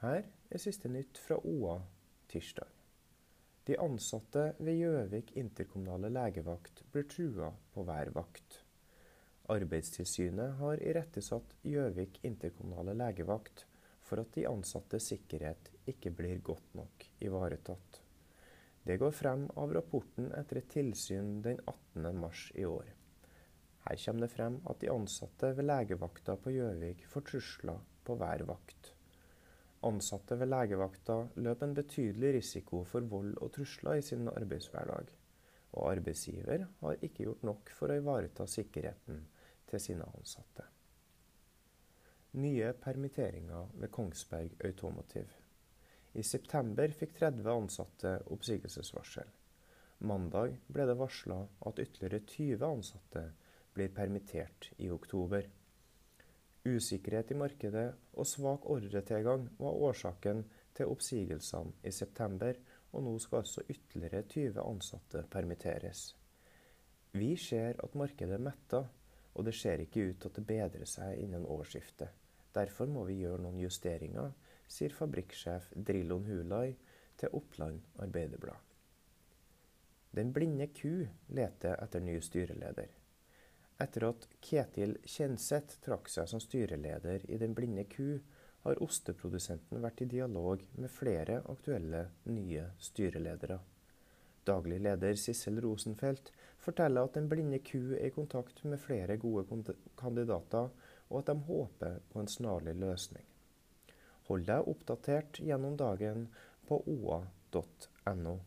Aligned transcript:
Her 0.00 0.22
er 0.24 0.60
siste 0.60 0.88
nytt 0.88 1.18
fra 1.20 1.36
OA 1.44 1.76
tirsdag. 2.30 2.68
De 3.66 3.76
ansatte 3.82 4.52
ved 4.62 4.78
Gjøvik 4.78 5.32
interkommunale 5.36 6.08
legevakt 6.14 6.84
blir 6.94 7.08
trua 7.10 7.50
på 7.74 7.84
hver 7.88 8.12
vakt. 8.14 8.60
Arbeidstilsynet 9.52 10.56
har 10.60 10.82
irettesatt 10.82 11.56
Gjøvik 11.66 12.20
interkommunale 12.26 12.94
legevakt 12.98 13.66
for 14.06 14.22
at 14.22 14.32
de 14.38 14.46
ansattes 14.48 15.10
sikkerhet 15.10 15.72
ikke 15.90 16.14
blir 16.14 16.40
godt 16.46 16.74
nok 16.78 17.08
ivaretatt. 17.26 18.00
Det 18.86 19.00
går 19.02 19.14
frem 19.18 19.48
av 19.58 19.74
rapporten 19.74 20.30
etter 20.38 20.62
et 20.62 20.70
tilsyn 20.70 21.40
den 21.42 21.58
18. 21.66 22.12
mars 22.14 22.52
i 22.54 22.64
år. 22.64 22.92
Her 23.86 23.98
kommer 24.04 24.26
det 24.26 24.34
frem 24.34 24.60
at 24.70 24.78
de 24.82 24.90
ansatte 24.94 25.50
ved 25.58 25.66
legevakta 25.66 26.36
på 26.38 26.54
Gjøvik 26.54 27.02
får 27.10 27.26
trusler 27.32 27.82
på 28.06 28.14
hver 28.18 28.46
vakt. 28.46 28.85
Ansatte 29.86 30.38
ved 30.40 30.50
legevakta 30.50 31.16
løper 31.36 31.68
en 31.68 31.74
betydelig 31.76 32.32
risiko 32.40 32.82
for 32.90 33.06
vold 33.10 33.36
og 33.44 33.52
trusler 33.54 34.00
i 34.00 34.04
sin 34.04 34.28
arbeidshverdag, 34.32 35.12
og 35.76 35.90
arbeidsgiver 35.92 36.66
har 36.80 37.02
ikke 37.02 37.26
gjort 37.26 37.44
nok 37.46 37.72
for 37.78 37.92
å 37.92 37.98
ivareta 38.00 38.46
sikkerheten 38.50 39.20
til 39.70 39.82
sine 39.82 40.08
ansatte. 40.16 40.66
Nye 42.36 42.72
permitteringer 42.82 43.70
ved 43.80 43.92
Kongsberg 43.92 44.58
Automotive. 44.64 45.42
I 46.16 46.22
september 46.24 46.92
fikk 46.92 47.14
30 47.18 47.48
ansatte 47.52 48.12
oppsigelsesvarsel. 48.32 49.28
Mandag 50.08 50.58
ble 50.72 50.84
det 50.88 50.96
varsla 51.00 51.38
at 51.68 51.80
ytterligere 51.80 52.24
20 52.28 52.66
ansatte 52.68 53.22
blir 53.76 53.92
permittert 53.96 54.70
i 54.76 54.90
oktober. 54.92 55.46
Usikkerhet 56.66 57.30
i 57.30 57.38
markedet 57.38 57.86
og 58.18 58.26
svak 58.26 58.64
ordretilgang 58.66 59.44
var 59.60 59.76
årsaken 59.86 60.40
til 60.74 60.90
oppsigelsene 60.90 61.76
i 61.86 61.92
september, 61.94 62.58
og 62.92 63.04
nå 63.06 63.12
skal 63.22 63.44
altså 63.44 63.62
ytterligere 63.70 64.24
20 64.26 64.62
ansatte 64.64 65.22
permitteres. 65.30 66.08
Vi 67.14 67.36
ser 67.38 67.78
at 67.84 67.94
markedet 67.94 68.34
er 68.34 68.42
metta, 68.42 68.82
og 69.34 69.46
det 69.46 69.54
ser 69.54 69.84
ikke 69.84 70.08
ut 70.08 70.20
til 70.20 70.32
at 70.32 70.40
det 70.40 70.46
bedrer 70.48 70.90
seg 70.90 71.22
innen 71.22 71.46
årsskiftet. 71.46 72.10
Derfor 72.56 72.90
må 72.90 73.04
vi 73.04 73.20
gjøre 73.20 73.44
noen 73.44 73.60
justeringer, 73.60 74.32
sier 74.66 74.94
fabrikksjef 74.96 75.70
Drillon 75.76 76.26
Hulai 76.26 76.74
til 77.20 77.36
Oppland 77.36 77.82
Arbeiderblad. 78.02 78.58
Den 80.16 80.32
blinde 80.32 80.70
ku 80.72 81.04
leter 81.36 81.76
etter 81.84 82.00
ny 82.00 82.16
styreleder. 82.24 82.88
Etter 83.78 84.06
at 84.08 84.24
Ketil 84.40 84.96
Kjenseth 85.04 85.80
trakk 85.84 86.08
seg 86.08 86.30
som 86.30 86.40
styreleder 86.40 87.26
i 87.28 87.36
Den 87.40 87.52
blinde 87.56 87.84
ku, 87.92 88.18
har 88.64 88.80
osteprodusenten 88.82 89.82
vært 89.84 90.00
i 90.02 90.08
dialog 90.10 90.62
med 90.80 90.90
flere 90.90 91.42
aktuelle 91.52 92.06
nye 92.30 92.64
styreledere. 92.82 93.60
Daglig 94.46 94.80
leder 94.80 95.14
Sissel 95.18 95.60
Rosenfelt 95.62 96.32
forteller 96.62 97.06
at 97.06 97.14
Den 97.18 97.28
blinde 97.30 97.60
ku 97.66 97.92
er 97.98 98.08
i 98.08 98.14
kontakt 98.14 98.64
med 98.64 98.80
flere 98.82 99.18
gode 99.22 99.76
kandidater, 100.00 100.72
og 101.10 101.20
at 101.20 101.30
de 101.30 101.36
håper 101.46 102.00
på 102.10 102.22
en 102.22 102.32
snarlig 102.32 102.74
løsning. 102.80 103.24
Hold 104.26 104.48
deg 104.48 104.68
oppdatert 104.72 105.38
gjennom 105.38 105.76
dagen 105.78 106.26
på 106.66 106.80
oa.no. 106.96 108.38